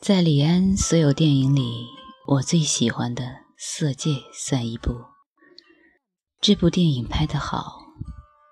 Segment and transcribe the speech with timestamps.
[0.00, 1.84] 在李安所有电影里，
[2.28, 3.24] 我最喜欢的
[3.58, 4.92] 《色戒》算一部。
[6.40, 7.80] 这部电影拍得好，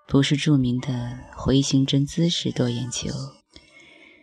[0.08, 3.10] 不是著名的回形针姿势多眼球，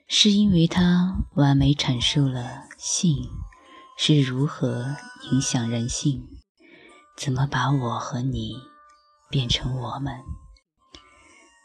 [0.10, 3.30] 是因为它完美阐述了性
[3.98, 4.98] 是如何
[5.32, 6.28] 影响人性，
[7.16, 8.52] 怎么把我和你
[9.30, 10.14] 变成我们，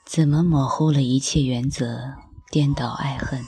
[0.06, 2.14] 怎么模糊了一切原则，
[2.52, 3.44] 颠倒爱恨。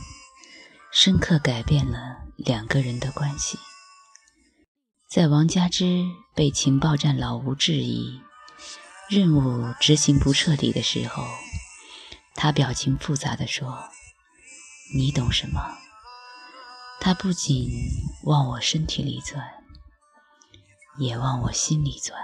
[0.91, 3.57] 深刻改变了两个人的关系。
[5.09, 8.21] 在王佳芝被情报站老吴质疑
[9.09, 11.25] 任务执行不彻底的时候，
[12.35, 13.89] 他表情复杂地说
[14.97, 15.79] ：“你懂什么？”
[17.01, 17.71] 他不仅
[18.25, 19.49] 往我身体里钻，
[20.99, 22.19] 也往我心里钻。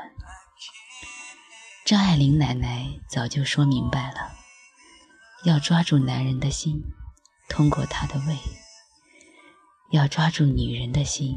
[1.84, 4.32] 张爱玲奶奶早就说明白了，
[5.44, 6.82] 要抓住男人的心。
[7.46, 8.38] 通过他的胃，
[9.90, 11.36] 要抓住女人的心，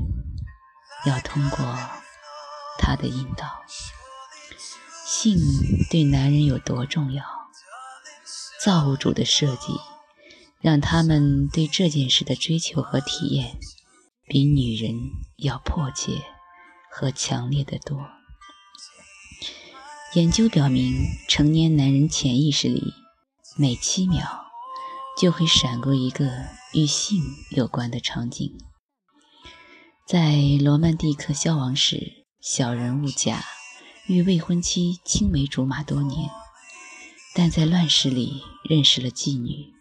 [1.05, 1.77] 要通过
[2.79, 3.61] 他的阴道。
[5.05, 5.37] 性
[5.91, 7.25] 对男人有多重要？
[8.63, 9.73] 造物主的设计，
[10.61, 13.57] 让他们对这件事的追求和体验，
[14.29, 14.93] 比女人
[15.39, 16.13] 要迫切
[16.89, 18.16] 和强烈的多。
[20.13, 22.93] 研究表明，成年男人潜意识里
[23.57, 24.45] 每七秒。
[25.19, 26.29] 就会闪过一个
[26.75, 28.55] 与性有关的场景。
[30.05, 33.43] 在罗曼蒂克消亡时，小人物甲
[34.05, 36.29] 与未婚妻青梅竹马多年，
[37.33, 39.73] 但在乱世里认识了妓女。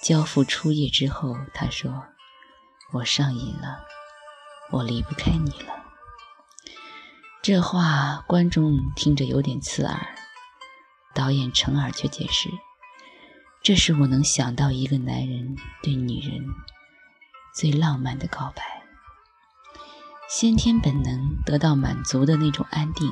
[0.00, 2.04] 交付初夜之后，他说
[2.94, 3.80] ：“我上瘾了，
[4.70, 5.81] 我离不开你了。”
[7.42, 10.14] 这话观众听着有点刺耳，
[11.12, 12.48] 导演陈耳却解释。
[13.64, 16.46] 这是我能想到一个男人对女人
[17.52, 18.62] 最浪漫的告白，
[20.30, 23.10] 先天本能得到满足的那种安定，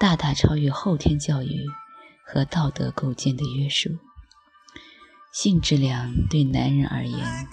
[0.00, 1.66] 大大超越后天教育
[2.24, 3.90] 和道德构建的约束。
[5.30, 7.46] 性质量对男人而言，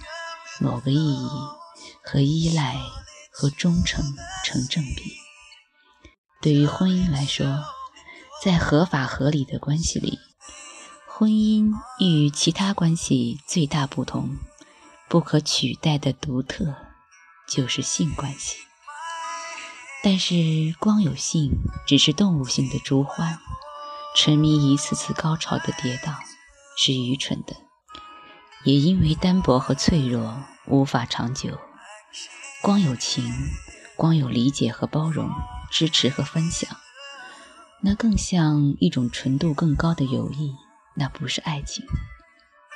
[0.61, 1.27] 某个意义
[2.05, 2.77] 和依赖
[3.33, 4.01] 和忠诚
[4.45, 5.22] 成正比。
[6.43, 7.63] 对于婚姻来说，
[8.43, 10.19] 在合法合理的关系里。
[11.07, 14.35] 婚姻与其他关系最大不同、
[15.07, 16.75] 不可取代的独特，
[17.47, 18.57] 就是性关系。
[20.03, 21.49] 但是，光有性
[21.87, 23.39] 只是动物性的逐欢，
[24.13, 26.13] 沉迷一次次高潮的跌宕，
[26.75, 27.55] 是愚蠢的。
[28.65, 31.57] 也因为单薄和脆弱，无法长久。
[32.61, 33.33] 光有情，
[33.95, 35.29] 光有理解和包容、
[35.73, 36.69] 支持和分享，
[37.81, 40.53] 那更像一种纯度更高的友谊。
[40.95, 41.83] 那不是爱情，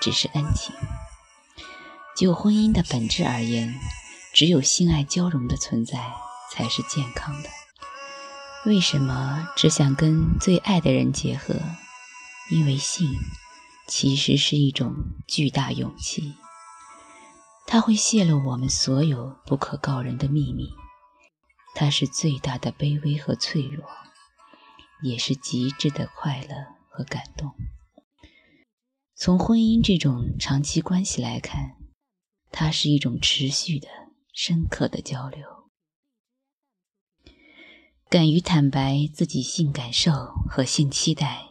[0.01, 0.75] 只是恩情。
[2.17, 3.75] 就婚姻的本质而言，
[4.33, 6.11] 只有性爱交融的存在
[6.51, 7.49] 才是健康的。
[8.65, 11.53] 为什么只想跟最爱的人结合？
[12.49, 13.07] 因为性
[13.87, 14.95] 其实是一种
[15.27, 16.33] 巨大勇气，
[17.67, 20.73] 它会泄露我们所有不可告人的秘密。
[21.79, 23.85] 它是最大的卑微和脆弱，
[25.03, 26.55] 也是极致的快乐
[26.89, 27.53] 和感动。
[29.13, 31.75] 从婚姻这种长期关系来看，
[32.51, 33.87] 它是一种持续的、
[34.33, 35.45] 深刻的交流。
[38.09, 40.11] 敢于坦白自己性感受
[40.49, 41.49] 和性期待，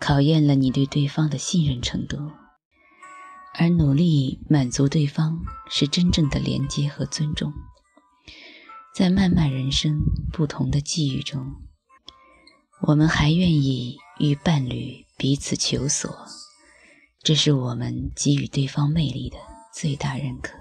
[0.00, 2.16] 考验了你对对方的信任程度；
[3.52, 7.52] 而努力满足对方，是真正的连接和尊重。
[8.92, 10.00] 在漫漫人生
[10.32, 11.54] 不同的际遇中，
[12.82, 16.26] 我们还愿意与伴侣彼此求索。
[17.22, 19.36] 这是我们给予对方魅力的
[19.72, 20.54] 最大认可，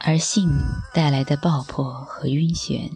[0.00, 0.50] 而性
[0.92, 2.90] 带来的爆破和晕眩，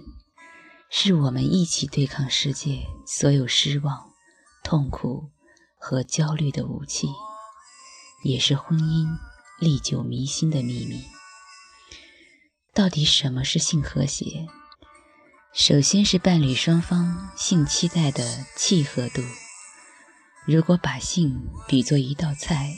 [0.90, 4.10] 是我们一起对抗世界所有失望、
[4.64, 5.30] 痛苦
[5.78, 7.08] 和焦虑的武器，
[8.24, 9.06] 也是婚姻
[9.60, 11.17] 历久弥新的秘密。
[12.78, 14.46] 到底什么是性和谐？
[15.52, 19.20] 首先是伴侣双方性期待的契合度。
[20.46, 22.76] 如果把性比作一道菜，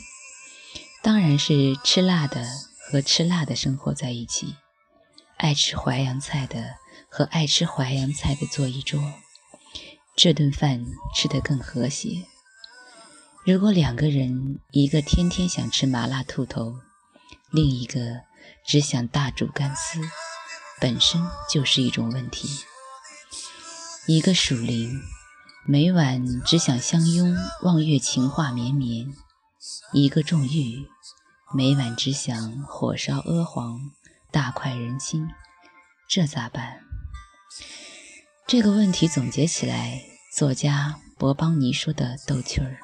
[1.03, 2.47] 当然是吃辣的
[2.79, 4.55] 和吃辣的生活在一起，
[5.37, 6.77] 爱吃淮扬菜的
[7.07, 8.99] 和爱吃淮扬菜的坐一桌，
[10.15, 10.83] 这顿饭
[11.13, 12.23] 吃得更和谐。
[13.45, 16.79] 如果两个人，一个天天想吃麻辣兔头，
[17.51, 18.21] 另一个
[18.65, 19.99] 只想大煮干丝，
[20.79, 22.47] 本身就是一种问题。
[24.07, 25.01] 一个属灵。
[25.63, 29.13] 每晚只想相拥，望月情话绵绵；
[29.93, 30.87] 一个重玉，
[31.53, 33.79] 每晚只想火烧阿黄，
[34.31, 35.29] 大快人心。
[36.09, 36.79] 这咋办？
[38.47, 40.01] 这个问题总结起来，
[40.35, 42.79] 作家博邦尼说的逗趣儿，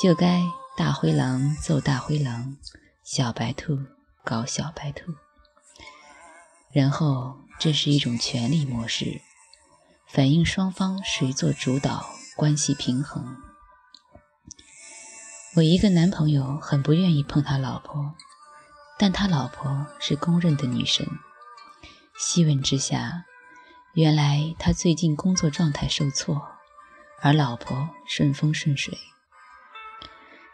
[0.00, 0.42] 就该
[0.76, 2.58] 大灰狼揍大灰狼，
[3.02, 3.78] 小白兔
[4.24, 5.14] 搞小白兔。
[6.72, 9.20] 然后，这是一种权力模式，
[10.06, 13.36] 反映双方谁做主导，关系平衡。
[15.56, 18.14] 我一个男朋友很不愿意碰他老婆，
[18.98, 21.06] 但他老婆是公认的女神。
[22.16, 23.26] 细问之下，
[23.92, 26.40] 原来他最近工作状态受挫，
[27.20, 28.96] 而老婆顺风顺水。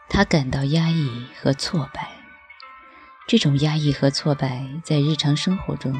[0.09, 2.11] 他感到压抑和挫败，
[3.29, 5.95] 这种压抑和挫败在日常生活中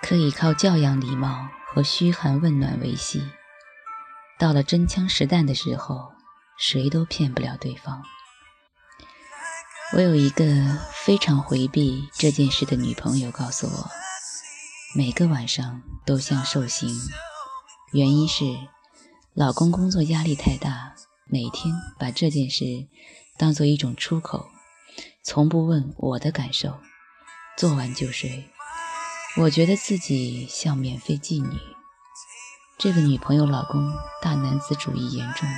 [0.00, 3.20] 可以靠教养、礼貌和嘘寒问暖维系。
[4.38, 6.12] 到了真枪实弹的时候，
[6.56, 8.04] 谁都骗不了对方。
[9.92, 10.44] 我有一个
[10.92, 13.90] 非常回避这件事的女朋友告诉我。
[14.94, 16.88] 每个晚上都像受刑，
[17.92, 18.44] 原因是
[19.32, 20.94] 老公工作压力太大，
[21.26, 22.86] 每天把这件事
[23.36, 24.46] 当做一种出口，
[25.22, 26.78] 从不问我的感受，
[27.56, 28.50] 做完就睡。
[29.36, 31.58] 我觉得自己像免费妓女。
[32.78, 35.48] 这个女朋友老公大男子主义严重，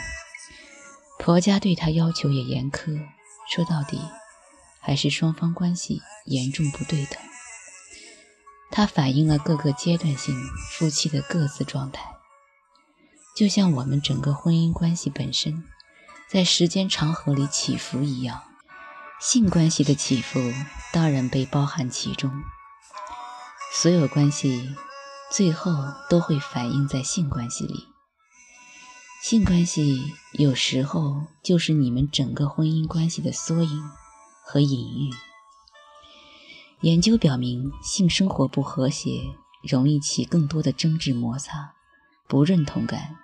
[1.18, 3.06] 婆家对他要求也严苛，
[3.50, 4.00] 说到底
[4.80, 7.18] 还是双方关系严重不对等。
[8.70, 10.34] 它反映了各个阶段性
[10.70, 12.16] 夫妻的各自状态，
[13.34, 15.64] 就像我们整个婚姻关系本身
[16.28, 18.42] 在时间长河里起伏一样，
[19.20, 20.38] 性关系的起伏
[20.92, 22.30] 当然被包含其中。
[23.72, 24.74] 所有关系
[25.32, 25.72] 最后
[26.08, 27.88] 都会反映在性关系里，
[29.22, 33.90] 性关系有时候就是你们整个婚姻关系的缩影
[34.44, 35.10] 和隐喻。
[36.82, 39.22] 研究表明，性生活不和谐
[39.62, 41.74] 容易起更多的争执摩擦、
[42.28, 43.16] 不认同感，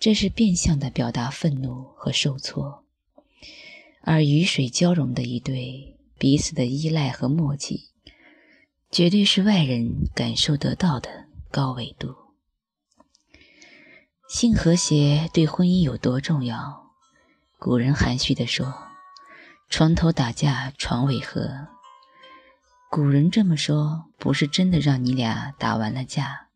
[0.00, 2.83] 这是变相的表达愤怒和受挫。
[4.06, 7.88] 而雨水交融的一对，彼此的依赖和默契，
[8.90, 12.14] 绝对是外人感受得到的高纬度。
[14.28, 16.90] 性和谐对婚姻有多重要？
[17.58, 18.74] 古人含蓄地说
[19.70, 21.68] ：“床头打架，床尾和。”
[22.90, 26.48] 古人这么说，不是真的让你俩打完了架，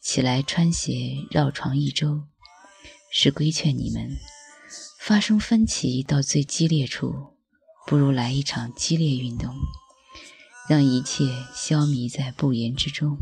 [0.00, 2.24] 起来穿鞋绕床一周，
[3.12, 4.10] 是规劝你们，
[5.00, 7.32] 发生分歧到最激烈处，
[7.86, 9.56] 不如来一场激烈运动，
[10.68, 11.24] 让一切
[11.54, 13.18] 消弭在不言之中。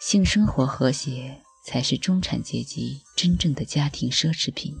[0.00, 4.74] 性生活和谐，才是中产阶级真正的家庭奢侈品。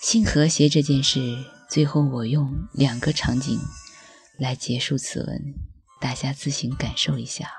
[0.00, 3.58] 性和谐这件事，最后我用两个场景。
[4.38, 5.54] 来结束此文，
[6.00, 7.50] 大家自行感受一下。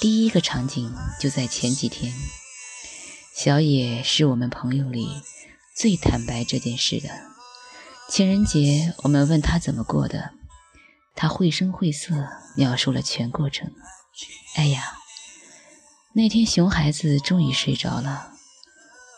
[0.00, 2.12] 第一个场景就在前几天，
[3.34, 5.08] 小野是我们朋友里
[5.74, 7.08] 最坦白这件事的。
[8.10, 10.32] 情人节，我们问他怎么过的，
[11.14, 13.72] 他绘声绘色描述了全过程。
[14.56, 14.98] 哎呀，
[16.12, 18.34] 那天熊孩子终于睡着了，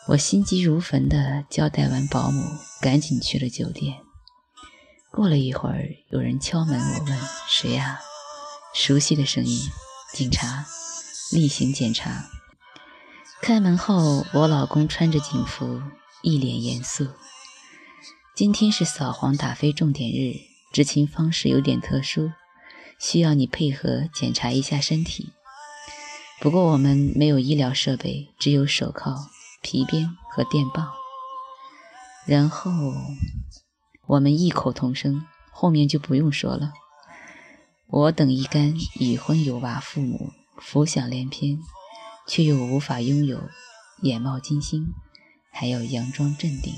[0.07, 2.41] 我心急如焚地交代完保姆，
[2.79, 3.97] 赶紧去了酒店。
[5.11, 7.99] 过了一会儿，有人敲门，我问谁呀？
[8.73, 9.69] 熟悉的声音，
[10.13, 10.65] 警察，
[11.33, 12.29] 例行检查。
[13.45, 15.79] 开门后，我老公穿着警服，
[16.23, 17.05] 一脸严肃。
[18.35, 20.33] 今天是扫黄打非重点日，
[20.73, 22.31] 执勤方式有点特殊，
[22.99, 25.29] 需要你配合检查一下身体。
[26.41, 29.29] 不过我们没有医疗设备，只有手铐、
[29.61, 30.91] 皮鞭和电棒。
[32.25, 32.71] 然后。
[34.07, 36.73] 我们异口同声，后面就不用说了。
[37.87, 41.59] 我等一干已婚有娃父母，浮想联翩，
[42.27, 43.49] 却又无法拥有
[44.01, 44.93] 眼冒金星，
[45.51, 46.73] 还要佯装镇定。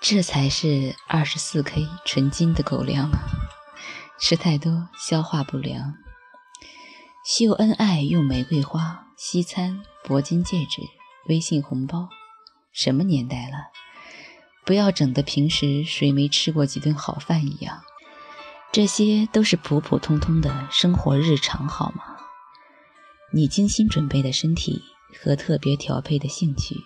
[0.00, 3.18] 这才是二十四 K 纯金的狗粮啊，
[4.20, 5.94] 吃太多消化不良。
[7.24, 10.82] 秀恩爱用玫瑰花、西餐、铂金戒指、
[11.28, 12.08] 微信红包，
[12.72, 13.72] 什么年代了？
[14.64, 17.82] 不要整得平时谁没吃过几顿好饭一样，
[18.70, 22.17] 这些都是普普通通的生活日常，好吗？
[23.30, 24.82] 你精心准备的身体
[25.22, 26.76] 和特别调配的兴趣，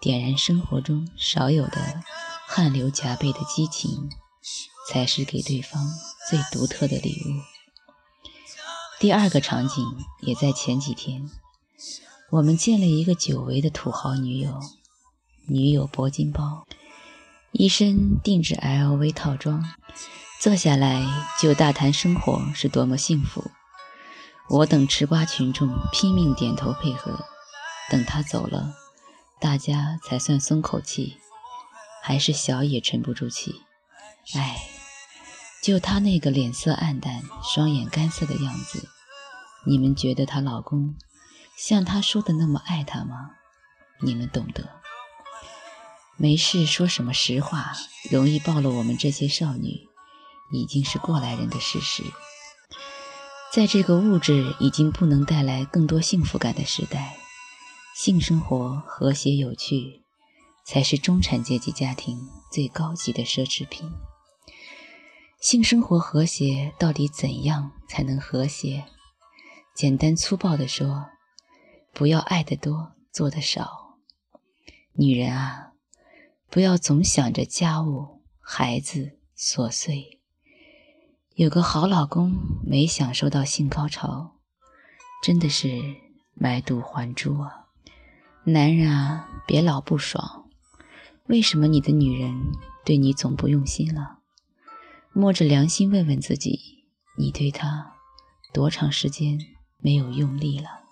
[0.00, 2.02] 点燃生活中少有的
[2.46, 4.10] 汗流浃背的激情，
[4.88, 5.82] 才是给对方
[6.28, 7.40] 最独特的礼物。
[9.00, 9.84] 第二个场景
[10.20, 11.30] 也在前几天，
[12.30, 14.60] 我们见了一个久违的土豪女友，
[15.48, 16.66] 女友铂金包，
[17.52, 19.64] 一身定制 LV 套装，
[20.42, 23.50] 坐下来就大谈生活是多么幸福。
[24.48, 27.26] 我等吃瓜群众拼命点头配合，
[27.90, 28.74] 等他走了，
[29.40, 31.18] 大家才算松口气，
[32.02, 33.62] 还是小野沉不住气。
[34.34, 34.68] 哎，
[35.62, 38.88] 就她那个脸色暗淡、双眼干涩的样子，
[39.66, 40.94] 你们觉得她老公？
[41.58, 43.30] 像他说的那么爱她吗？
[44.02, 44.68] 你们懂得。
[46.16, 47.72] 没事说什么实话，
[48.10, 49.88] 容易暴露我们这些少女
[50.52, 52.04] 已经是过来人的事实。
[53.56, 57.16] 在这个物质已经不能带来更多幸福感的时代，
[57.94, 60.02] 性生活和谐有趣，
[60.66, 63.90] 才是中产阶级家庭最高级的奢侈品。
[65.40, 68.84] 性生活和谐到底怎样才能和谐？
[69.74, 71.06] 简单粗暴地说。
[71.94, 73.96] 不要爱的多，做的少。
[74.92, 75.72] 女人啊，
[76.50, 80.15] 不要总想着家务、孩子琐碎。
[81.36, 84.36] 有个好老公没享受到性高潮，
[85.22, 85.68] 真的是
[86.32, 87.66] 买椟还珠啊！
[88.44, 90.48] 男人啊，别老不爽。
[91.26, 92.52] 为什么你的女人
[92.86, 94.20] 对你总不用心了？
[95.12, 96.86] 摸着良心问问自己，
[97.18, 97.92] 你对她
[98.54, 99.38] 多长时间
[99.76, 100.85] 没有用力了？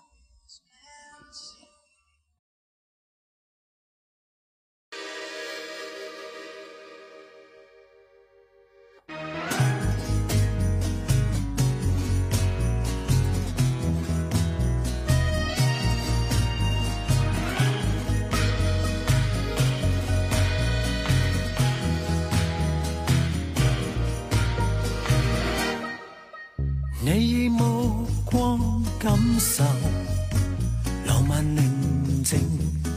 [31.35, 32.39] 万灵精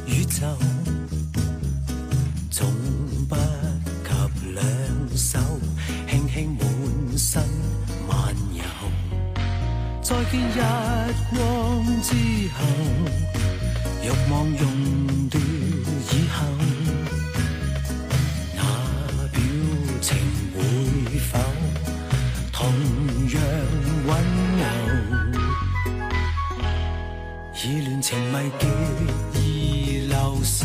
[0.06, 0.46] 宇宙，
[2.48, 2.72] 总
[3.28, 4.62] 不及两
[5.16, 5.40] 手
[6.08, 7.42] 轻轻满身
[8.08, 8.62] 漫游。
[10.00, 10.62] 再见日
[11.30, 12.14] 光之
[12.54, 12.64] 后，
[14.04, 15.27] 欲望用。
[27.64, 28.38] 已乱情迷，
[29.32, 30.64] 极易流逝。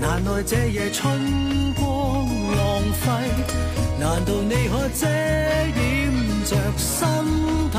[0.00, 2.26] 难耐这夜春光
[2.56, 3.10] 浪费，
[3.98, 6.10] 难道你可遮掩
[6.46, 7.06] 着身
[7.70, 7.76] 体，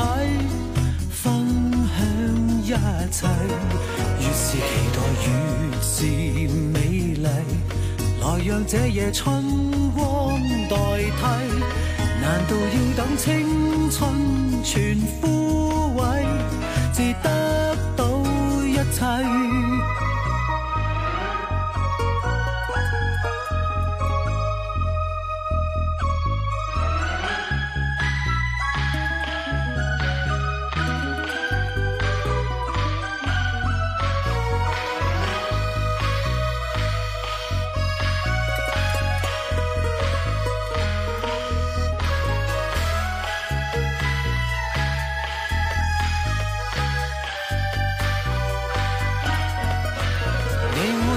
[1.10, 1.26] 分
[2.64, 3.26] 享一切？
[4.20, 4.62] 越是期
[4.94, 5.28] 待，越
[5.82, 6.06] 是
[6.72, 6.78] 美
[7.16, 7.26] 丽。
[8.20, 9.42] 来让这夜春
[9.90, 11.20] 光代替，
[12.20, 15.81] 难道要等青春全枯
[19.02, 19.71] 大雨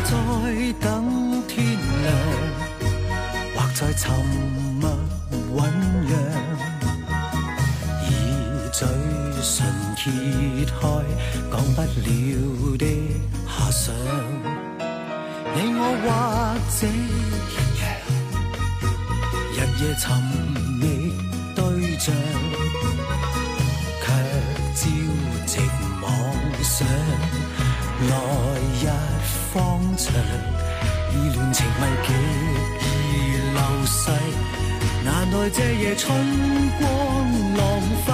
[0.07, 0.11] 再
[0.79, 1.65] 等天
[2.03, 2.07] 亮，
[3.55, 4.03] 或在沉
[4.79, 4.83] 默
[5.31, 5.57] 酝
[6.05, 6.13] 酿，
[8.03, 8.11] 以
[8.71, 8.87] 嘴
[9.41, 9.57] 唇
[9.95, 10.03] 揭
[10.65, 10.73] 开
[11.51, 12.85] 讲不了的
[13.47, 13.83] 遐想。
[15.55, 16.05] 你我或
[16.69, 16.79] 者
[17.51, 17.83] 一样，
[19.53, 20.03] 日夜寻
[20.79, 20.83] 觅
[21.55, 21.59] 对
[21.97, 22.13] 象。
[30.05, 30.13] 长，
[31.11, 32.09] 易乱情迷，极
[33.11, 34.11] 易流逝。
[35.03, 36.05] 难耐这夜春
[36.79, 36.85] 光
[37.57, 37.59] 浪
[38.05, 38.07] 费，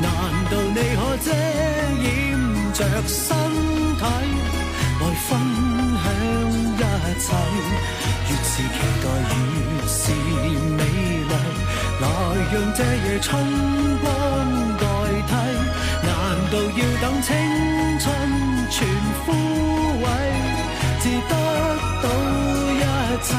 [0.00, 0.06] 难
[0.50, 1.26] 道你可遮
[2.02, 2.06] 掩
[2.72, 3.26] 着身
[3.98, 4.02] 体，
[5.00, 5.28] 来分
[6.00, 6.04] 享
[6.78, 6.80] 一
[7.20, 7.26] 切？
[8.28, 9.34] 越是期待，越
[9.86, 10.00] 是
[10.76, 10.80] 美
[11.28, 11.32] 丽。
[12.00, 12.04] 来
[12.52, 13.26] 让这夜春
[14.00, 14.06] 光
[14.78, 14.82] 代
[15.26, 15.30] 替，
[16.06, 16.08] 难
[16.50, 17.26] 道要等青
[17.98, 18.06] 春
[18.70, 18.76] 全
[19.24, 19.26] 枯
[20.02, 20.06] 萎，
[21.28, 21.32] 得
[22.02, 22.06] 到
[22.72, 22.82] 一
[23.22, 23.30] 切？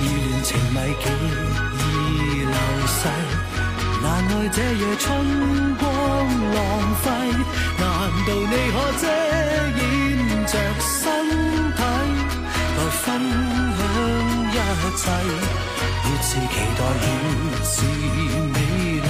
[0.00, 1.04] 意乱情迷，几？
[4.02, 5.04] 难耐这夜春
[5.76, 5.86] 光
[6.54, 6.58] 浪
[7.02, 7.04] 费，
[7.78, 7.84] 难
[8.26, 9.02] 道你可遮
[9.78, 9.80] 掩
[10.46, 11.02] 着身
[11.76, 11.80] 体，
[12.76, 13.04] 来分
[13.72, 13.78] 享
[14.52, 14.54] 一
[14.96, 15.02] 切？
[16.04, 17.04] 越是期待，越
[17.64, 17.74] 是
[18.52, 18.56] 美
[19.00, 19.04] 丽。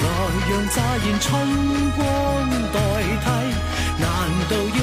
[0.00, 0.04] 来
[0.48, 1.22] 让乍现春
[1.96, 2.00] 光
[2.72, 2.76] 代
[3.24, 3.26] 替，
[3.98, 4.04] 难
[4.50, 4.78] 道要